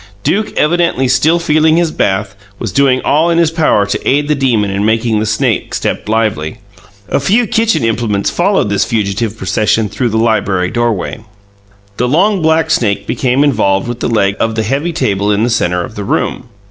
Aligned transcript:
Duke 0.23 0.57
evidently 0.57 1.07
still 1.07 1.37
feeling 1.37 1.77
his 1.77 1.91
bath, 1.91 2.35
was 2.57 2.71
doing 2.71 3.03
all 3.03 3.29
in 3.29 3.37
his 3.37 3.51
power 3.51 3.85
to 3.85 4.09
aid 4.09 4.27
the 4.27 4.33
demon 4.33 4.71
in 4.71 4.83
making 4.83 5.19
the 5.19 5.27
snake 5.27 5.75
step 5.75 6.09
lively. 6.09 6.57
A 7.09 7.19
few 7.19 7.45
kitchen 7.45 7.83
implements 7.83 8.31
followed 8.31 8.71
this 8.71 8.83
fugitive 8.83 9.37
procession 9.37 9.89
through 9.89 10.09
the 10.09 10.17
library 10.17 10.71
doorway. 10.71 11.19
The 11.97 12.07
long, 12.07 12.41
black 12.41 12.71
snake 12.71 13.05
became 13.05 13.43
involved 13.43 13.87
with 13.87 14.03
a 14.03 14.07
leg 14.07 14.35
of 14.39 14.55
the 14.55 14.63
heavy 14.63 14.91
table 14.91 15.31
in 15.31 15.43
the 15.43 15.51
centre 15.51 15.83
of 15.83 15.93
the 15.93 16.03
room. 16.03 16.45